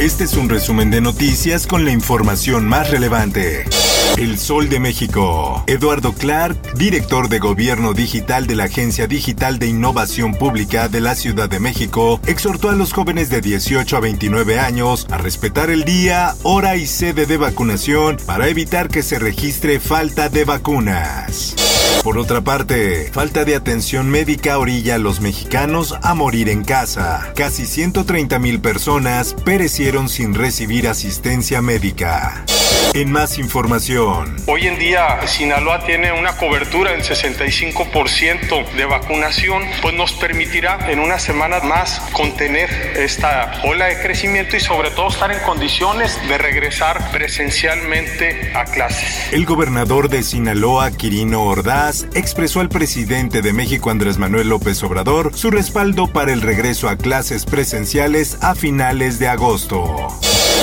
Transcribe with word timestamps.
Este 0.00 0.24
es 0.24 0.32
un 0.32 0.48
resumen 0.48 0.90
de 0.90 1.02
noticias 1.02 1.66
con 1.66 1.84
la 1.84 1.90
información 1.90 2.66
más 2.66 2.88
relevante. 2.88 3.66
El 4.16 4.38
Sol 4.38 4.70
de 4.70 4.80
México. 4.80 5.62
Eduardo 5.66 6.14
Clark, 6.14 6.72
director 6.72 7.28
de 7.28 7.38
Gobierno 7.38 7.92
Digital 7.92 8.46
de 8.46 8.54
la 8.54 8.64
Agencia 8.64 9.06
Digital 9.06 9.58
de 9.58 9.66
Innovación 9.66 10.32
Pública 10.32 10.88
de 10.88 11.02
la 11.02 11.14
Ciudad 11.14 11.50
de 11.50 11.60
México, 11.60 12.18
exhortó 12.26 12.70
a 12.70 12.74
los 12.74 12.94
jóvenes 12.94 13.28
de 13.28 13.42
18 13.42 13.94
a 13.94 14.00
29 14.00 14.58
años 14.58 15.06
a 15.10 15.18
respetar 15.18 15.68
el 15.68 15.84
día, 15.84 16.34
hora 16.44 16.76
y 16.76 16.86
sede 16.86 17.26
de 17.26 17.36
vacunación 17.36 18.16
para 18.24 18.48
evitar 18.48 18.88
que 18.88 19.02
se 19.02 19.18
registre 19.18 19.80
falta 19.80 20.30
de 20.30 20.46
vacunas. 20.46 21.69
Por 22.02 22.16
otra 22.16 22.40
parte, 22.40 23.10
falta 23.12 23.44
de 23.44 23.54
atención 23.54 24.08
médica 24.08 24.58
orilla 24.58 24.94
a 24.94 24.98
los 24.98 25.20
mexicanos 25.20 25.94
a 26.02 26.14
morir 26.14 26.48
en 26.48 26.64
casa. 26.64 27.32
Casi 27.36 27.66
130 27.66 28.38
mil 28.38 28.60
personas 28.60 29.34
perecieron 29.44 30.08
sin 30.08 30.34
recibir 30.34 30.88
asistencia 30.88 31.60
médica. 31.60 32.44
En 32.92 33.12
más 33.12 33.38
información. 33.38 34.36
Hoy 34.46 34.66
en 34.66 34.78
día 34.78 35.24
Sinaloa 35.28 35.84
tiene 35.86 36.12
una 36.12 36.36
cobertura 36.36 36.90
del 36.90 37.02
65% 37.02 38.72
de 38.72 38.84
vacunación, 38.84 39.62
pues 39.80 39.94
nos 39.94 40.12
permitirá 40.14 40.90
en 40.90 40.98
unas 40.98 41.22
semanas 41.22 41.62
más 41.62 42.00
contener 42.12 42.68
esta 42.96 43.60
ola 43.64 43.86
de 43.86 44.00
crecimiento 44.00 44.56
y 44.56 44.60
sobre 44.60 44.90
todo 44.90 45.08
estar 45.08 45.30
en 45.30 45.38
condiciones 45.40 46.18
de 46.28 46.36
regresar 46.36 47.12
presencialmente 47.12 48.52
a 48.54 48.64
clases. 48.64 49.32
El 49.32 49.46
gobernador 49.46 50.08
de 50.08 50.24
Sinaloa, 50.24 50.90
Quirino 50.90 51.44
Ordaz, 51.44 52.06
expresó 52.14 52.60
al 52.60 52.70
presidente 52.70 53.40
de 53.40 53.52
México, 53.52 53.90
Andrés 53.90 54.18
Manuel 54.18 54.48
López 54.48 54.82
Obrador, 54.82 55.30
su 55.36 55.52
respaldo 55.52 56.08
para 56.08 56.32
el 56.32 56.42
regreso 56.42 56.88
a 56.88 56.96
clases 56.96 57.44
presenciales 57.44 58.38
a 58.42 58.56
finales 58.56 59.20
de 59.20 59.28
agosto. 59.28 60.08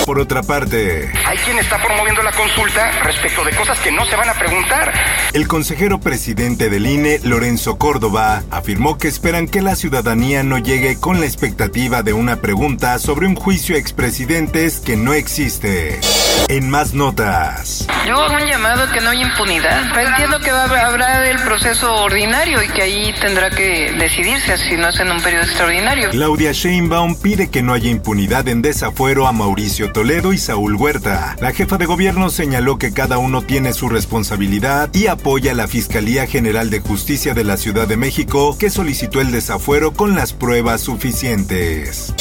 Por 0.06 0.18
otra 0.18 0.42
parte, 0.42 1.10
hay 1.26 1.38
quien 1.38 1.58
está 1.58 1.82
promoviendo 1.82 2.22
la 2.22 2.32
consulta 2.32 2.90
respecto 3.02 3.44
de 3.44 3.52
cosas 3.52 3.78
que 3.80 3.92
no 3.92 4.04
se 4.06 4.16
van 4.16 4.28
a 4.28 4.34
preguntar. 4.34 4.92
El 5.32 5.46
consejero 5.46 6.00
presidente 6.00 6.70
del 6.70 6.86
INE, 6.86 7.20
Lorenzo 7.24 7.76
Córdoba, 7.76 8.42
afirmó 8.50 8.96
que 8.96 9.08
esperan 9.08 9.46
que 9.48 9.60
la 9.60 9.76
ciudadanía 9.76 10.42
no 10.42 10.58
llegue 10.58 10.98
con 10.98 11.20
la 11.20 11.26
expectativa 11.26 12.02
de 12.02 12.14
una 12.14 12.36
pregunta 12.36 12.98
sobre 12.98 13.26
un 13.26 13.34
juicio 13.34 13.76
a 13.76 13.78
expresidentes 13.78 14.80
que 14.80 14.96
no 14.96 15.12
existe. 15.12 16.00
En 16.48 16.70
más 16.70 16.94
notas. 16.94 17.86
Yo 18.06 18.18
hago 18.18 18.36
un 18.36 18.48
llamado 18.48 18.90
que 18.90 19.00
no 19.02 19.10
hay 19.10 19.20
impunidad. 19.20 19.82
Entiendo 19.98 20.40
que 20.40 20.50
va, 20.50 20.64
habrá 20.64 21.28
el 21.28 21.38
proceso 21.40 21.94
ordinario 21.96 22.62
y 22.62 22.68
que 22.68 22.82
ahí 22.82 23.14
tendrá 23.20 23.50
que 23.50 23.92
decidirse 23.92 24.56
si 24.56 24.76
no 24.76 24.88
es 24.88 24.98
en 25.00 25.10
un 25.10 25.20
periodo 25.20 25.44
extraordinario. 25.44 26.10
Claudia 26.10 26.52
Sheinbaum 26.52 27.20
pide 27.20 27.50
que 27.50 27.62
no 27.62 27.74
haya 27.74 27.90
impunidad 27.90 28.48
en 28.48 28.62
desafuero 28.62 29.26
a 29.26 29.32
Mauricio 29.32 29.87
Toledo 29.88 30.32
y 30.32 30.38
Saúl 30.38 30.76
Huerta. 30.76 31.36
La 31.40 31.52
jefa 31.52 31.78
de 31.78 31.86
gobierno 31.86 32.30
señaló 32.30 32.78
que 32.78 32.92
cada 32.92 33.18
uno 33.18 33.42
tiene 33.42 33.72
su 33.72 33.88
responsabilidad 33.88 34.92
y 34.94 35.06
apoya 35.06 35.52
a 35.52 35.54
la 35.54 35.68
Fiscalía 35.68 36.26
General 36.26 36.70
de 36.70 36.80
Justicia 36.80 37.34
de 37.34 37.44
la 37.44 37.56
Ciudad 37.56 37.88
de 37.88 37.96
México 37.96 38.56
que 38.58 38.70
solicitó 38.70 39.20
el 39.20 39.30
desafuero 39.30 39.92
con 39.92 40.14
las 40.14 40.32
pruebas 40.32 40.80
suficientes. 40.80 42.14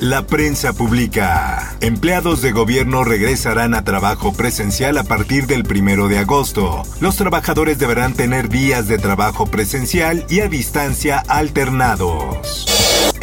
La 0.00 0.26
prensa 0.26 0.72
publica. 0.72 1.76
Empleados 1.80 2.42
de 2.42 2.52
gobierno 2.52 3.04
regresarán 3.04 3.74
a 3.74 3.84
trabajo 3.84 4.32
presencial 4.32 4.98
a 4.98 5.04
partir 5.04 5.46
del 5.46 5.64
primero 5.64 6.08
de 6.08 6.18
agosto. 6.18 6.82
Los 7.00 7.16
trabajadores 7.16 7.78
deberán 7.78 8.14
tener 8.14 8.48
días 8.48 8.88
de 8.88 8.98
trabajo 8.98 9.46
presencial 9.46 10.26
y 10.28 10.40
a 10.40 10.48
distancia 10.48 11.22
alternados. 11.28 12.73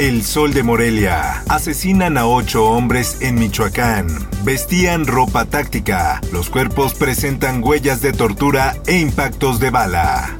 El 0.02 0.24
Sol 0.24 0.52
de 0.52 0.64
Morelia. 0.64 1.44
Asesinan 1.48 2.18
a 2.18 2.26
ocho 2.26 2.66
hombres 2.66 3.18
en 3.22 3.36
Michoacán. 3.36 4.08
Vestían 4.44 5.06
ropa 5.06 5.46
táctica. 5.46 6.20
Los 6.34 6.50
cuerpos 6.50 6.96
presentan 6.96 7.64
huellas 7.64 8.02
de 8.02 8.12
tortura 8.12 8.76
e 8.88 8.98
impactos 8.98 9.60
de 9.60 9.70
bala. 9.70 10.36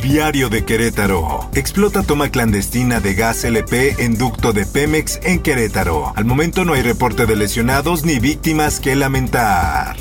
Diario 0.00 0.48
de 0.48 0.64
Querétaro. 0.64 1.50
Explota 1.54 2.02
toma 2.02 2.30
clandestina 2.30 3.00
de 3.00 3.12
gas 3.12 3.44
LP 3.44 3.96
en 4.02 4.16
ducto 4.16 4.54
de 4.54 4.64
Pemex 4.64 5.20
en 5.24 5.40
Querétaro. 5.40 6.14
Al 6.16 6.24
momento 6.24 6.64
no 6.64 6.72
hay 6.72 6.80
reporte 6.80 7.26
de 7.26 7.36
lesionados 7.36 8.06
ni 8.06 8.18
víctimas 8.18 8.80
que 8.80 8.96
lamentar. 8.96 9.94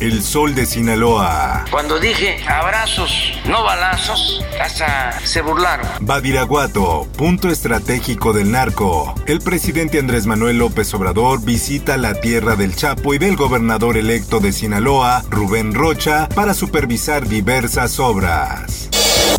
El 0.00 0.22
sol 0.22 0.54
de 0.54 0.66
Sinaloa. 0.66 1.64
Cuando 1.70 1.98
dije 1.98 2.36
abrazos, 2.46 3.32
no 3.48 3.64
balazos, 3.64 4.44
hasta 4.60 5.18
se 5.24 5.40
burlaron. 5.40 5.86
Badiraguato, 6.00 7.08
punto 7.16 7.48
estratégico 7.48 8.34
del 8.34 8.52
narco. 8.52 9.14
El 9.26 9.40
presidente 9.40 9.98
Andrés 9.98 10.26
Manuel 10.26 10.58
López 10.58 10.92
Obrador 10.92 11.42
visita 11.42 11.96
la 11.96 12.12
tierra 12.20 12.56
del 12.56 12.76
Chapo 12.76 13.14
y 13.14 13.18
del 13.18 13.36
gobernador 13.36 13.96
electo 13.96 14.38
de 14.38 14.52
Sinaloa, 14.52 15.24
Rubén 15.30 15.72
Rocha, 15.72 16.28
para 16.34 16.52
supervisar 16.52 17.26
diversas 17.26 17.98
obras. 17.98 18.90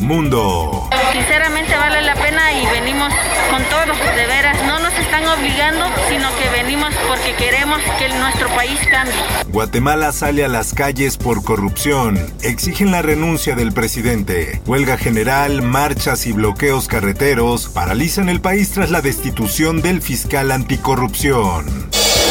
Mundo. 0.02 0.90
Sinceramente 1.12 1.76
vale 1.76 2.02
la 2.02 2.16
pena 2.16 2.52
y 2.54 2.66
venimos 2.68 3.12
con 3.50 3.64
todo, 3.66 3.94
de 4.16 4.26
veras. 4.28 4.58
No 4.66 4.80
nos 4.80 4.94
están 4.94 5.26
obligando, 5.28 5.86
sino 6.10 6.30
que 6.38 6.50
venimos 6.62 6.94
porque 7.08 7.34
queremos 7.34 7.80
que 7.98 8.10
nuestro 8.10 8.48
país 8.50 8.80
cambie. 8.90 9.14
Guatemala 9.48 10.12
sale 10.12 10.46
a 10.46 10.48
las 10.48 10.74
calles 10.74 11.18
por 11.18 11.44
corrupción. 11.44 12.18
Exigen 12.42 12.92
la 12.92 13.02
renuncia 13.02 13.56
del 13.56 13.74
presidente. 13.74 14.62
Huelga 14.66 14.98
general, 14.98 15.62
marchas 15.62 16.28
y 16.28 16.32
bloqueos 16.32 16.88
carreteros 16.88 17.68
paralizan 17.68 18.30
el 18.30 18.42
país 18.42 18.72
tras 18.72 18.92
la 18.92 19.02
destitución 19.02 19.82
del 19.82 20.02
fiscal 20.02 20.52
anticorrupción. 20.52 21.90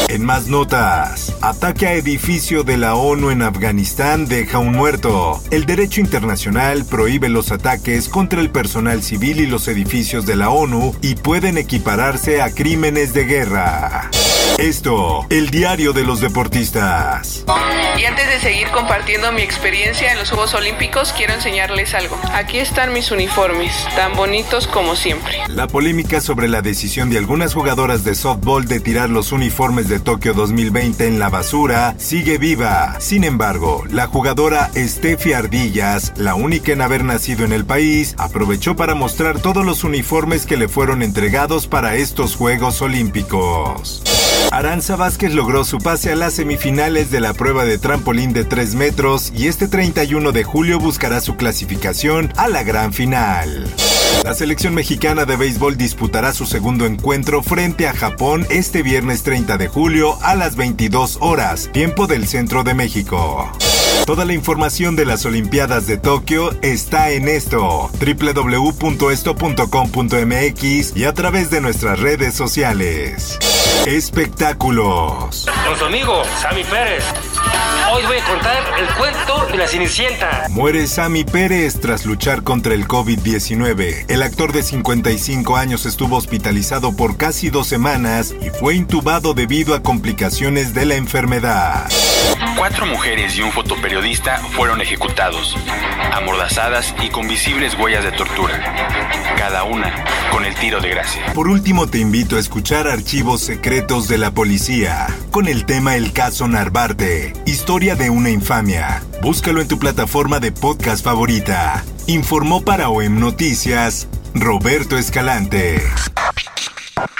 En 0.09 0.23
más 0.23 0.47
notas, 0.47 1.26
ataque 1.41 1.87
a 1.87 1.93
edificio 1.93 2.63
de 2.63 2.77
la 2.77 2.95
ONU 2.95 3.29
en 3.29 3.41
Afganistán 3.41 4.25
deja 4.27 4.59
un 4.59 4.73
muerto. 4.73 5.41
El 5.51 5.65
derecho 5.65 6.01
internacional 6.01 6.85
prohíbe 6.85 7.29
los 7.29 7.51
ataques 7.51 8.09
contra 8.09 8.41
el 8.41 8.49
personal 8.49 9.03
civil 9.03 9.39
y 9.39 9.47
los 9.47 9.67
edificios 9.67 10.25
de 10.25 10.35
la 10.35 10.49
ONU 10.49 10.95
y 11.01 11.15
pueden 11.15 11.57
equipararse 11.57 12.41
a 12.41 12.51
crímenes 12.53 13.13
de 13.13 13.25
guerra. 13.25 14.09
Esto, 14.57 15.25
el 15.29 15.49
diario 15.49 15.93
de 15.93 16.03
los 16.03 16.21
deportistas. 16.21 17.43
Antes 18.07 18.29
de 18.29 18.39
seguir 18.39 18.69
compartiendo 18.69 19.33
mi 19.33 19.41
experiencia 19.41 20.13
en 20.13 20.17
los 20.17 20.29
Juegos 20.29 20.53
Olímpicos, 20.53 21.11
quiero 21.11 21.33
enseñarles 21.33 21.93
algo. 21.93 22.17
Aquí 22.31 22.57
están 22.57 22.93
mis 22.93 23.11
uniformes, 23.11 23.73
tan 23.97 24.13
bonitos 24.15 24.65
como 24.65 24.95
siempre. 24.95 25.39
La 25.49 25.67
polémica 25.67 26.21
sobre 26.21 26.47
la 26.47 26.61
decisión 26.61 27.09
de 27.09 27.17
algunas 27.17 27.53
jugadoras 27.53 28.05
de 28.05 28.15
softball 28.15 28.65
de 28.65 28.79
tirar 28.79 29.09
los 29.09 29.33
uniformes 29.33 29.89
de 29.89 29.99
Tokio 29.99 30.33
2020 30.33 31.05
en 31.05 31.19
la 31.19 31.27
basura 31.27 31.95
sigue 31.97 32.37
viva. 32.37 32.95
Sin 33.01 33.25
embargo, 33.25 33.83
la 33.89 34.07
jugadora 34.07 34.71
Steffi 34.73 35.33
Ardillas, 35.33 36.13
la 36.15 36.33
única 36.33 36.71
en 36.71 36.81
haber 36.81 37.03
nacido 37.03 37.43
en 37.43 37.51
el 37.51 37.65
país, 37.65 38.15
aprovechó 38.17 38.77
para 38.77 38.95
mostrar 38.95 39.39
todos 39.39 39.65
los 39.65 39.83
uniformes 39.83 40.45
que 40.45 40.55
le 40.55 40.69
fueron 40.69 41.03
entregados 41.03 41.67
para 41.67 41.95
estos 41.95 42.37
Juegos 42.37 42.81
Olímpicos. 42.81 44.01
Aranza 44.57 44.95
Vázquez 44.95 45.35
logró 45.35 45.63
su 45.63 45.77
pase 45.77 46.11
a 46.11 46.15
las 46.15 46.33
semifinales 46.33 47.11
de 47.11 47.19
la 47.19 47.35
prueba 47.35 47.63
de 47.63 47.77
trampolín 47.77 48.33
de 48.33 48.43
3 48.43 48.73
metros 48.73 49.31
y 49.35 49.45
este 49.45 49.67
31 49.67 50.31
de 50.31 50.43
julio 50.43 50.79
buscará 50.79 51.21
su 51.21 51.35
clasificación 51.35 52.33
a 52.37 52.47
la 52.47 52.63
gran 52.63 52.91
final. 52.91 53.71
La 54.23 54.33
selección 54.33 54.73
mexicana 54.73 55.25
de 55.25 55.35
béisbol 55.35 55.77
disputará 55.77 56.33
su 56.33 56.47
segundo 56.47 56.87
encuentro 56.87 57.43
frente 57.43 57.87
a 57.87 57.93
Japón 57.93 58.47
este 58.49 58.81
viernes 58.81 59.21
30 59.21 59.59
de 59.59 59.67
julio 59.67 60.17
a 60.23 60.33
las 60.33 60.55
22 60.55 61.19
horas, 61.21 61.69
tiempo 61.71 62.07
del 62.07 62.27
centro 62.27 62.63
de 62.63 62.73
México. 62.73 63.51
Toda 64.05 64.25
la 64.25 64.33
información 64.33 64.95
de 64.95 65.05
las 65.05 65.25
Olimpiadas 65.25 65.85
de 65.85 65.97
Tokio 65.97 66.55
está 66.61 67.11
en 67.11 67.27
esto, 67.27 67.91
www.esto.com.mx 67.99 70.95
y 70.95 71.03
a 71.03 71.13
través 71.13 71.49
de 71.49 71.59
nuestras 71.59 71.99
redes 71.99 72.33
sociales. 72.33 73.37
Espectáculos. 73.85 75.45
Con 75.65 75.77
su 75.77 75.85
amigo, 75.85 76.23
Sammy 76.41 76.63
Pérez. 76.63 77.03
Hoy 77.93 78.03
voy 78.05 78.17
a 78.17 78.25
contar 78.25 78.57
el 78.79 78.87
cuento 78.95 79.45
de 79.51 79.57
la 79.57 79.67
Cenicienta. 79.67 80.47
Muere 80.49 80.87
Sammy 80.87 81.23
Pérez 81.23 81.79
tras 81.79 82.05
luchar 82.05 82.43
contra 82.43 82.73
el 82.73 82.87
COVID-19. 82.87 84.05
El 84.09 84.23
actor 84.23 84.51
de 84.51 84.63
55 84.63 85.55
años 85.55 85.85
estuvo 85.85 86.17
hospitalizado 86.17 86.95
por 86.95 87.17
casi 87.17 87.49
dos 87.49 87.67
semanas 87.67 88.33
y 88.41 88.49
fue 88.49 88.75
intubado 88.75 89.33
debido 89.33 89.73
a 89.73 89.83
complicaciones 89.83 90.73
de 90.73 90.85
la 90.85 90.95
enfermedad. 90.95 91.87
Cuatro 92.57 92.87
mujeres 92.87 93.37
y 93.37 93.43
un 93.43 93.51
fotoperiodista 93.51 94.37
fueron 94.37 94.81
ejecutados, 94.81 95.55
amordazadas 96.11 96.95
y 97.03 97.09
con 97.09 97.27
visibles 97.27 97.77
huellas 97.77 98.03
de 98.03 98.11
tortura, 98.11 98.59
cada 99.37 99.63
una 99.63 99.93
con 100.31 100.43
el 100.43 100.55
tiro 100.55 100.81
de 100.81 100.89
gracia. 100.89 101.21
Por 101.33 101.47
último, 101.47 101.85
te 101.85 101.99
invito 101.99 102.35
a 102.35 102.39
escuchar 102.39 102.87
archivos 102.87 103.41
secretos 103.41 104.07
de 104.07 104.17
la 104.17 104.31
policía, 104.31 105.05
con 105.29 105.47
el 105.47 105.65
tema 105.65 105.95
El 105.95 106.13
caso 106.13 106.47
Narvarte, 106.47 107.33
historia 107.45 107.95
de 107.95 108.09
una 108.09 108.31
infamia. 108.31 109.03
Búscalo 109.21 109.61
en 109.61 109.67
tu 109.67 109.77
plataforma 109.77 110.39
de 110.39 110.51
podcast 110.51 111.03
favorita. 111.03 111.83
Informó 112.07 112.63
para 112.63 112.89
OEM 112.89 113.19
Noticias, 113.19 114.07
Roberto 114.33 114.97
Escalante. 114.97 115.79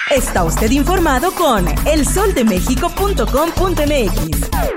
Está 0.09 0.43
usted 0.43 0.71
informado 0.71 1.31
con 1.33 1.67
elsoldemexico.com.mx. 1.85 4.76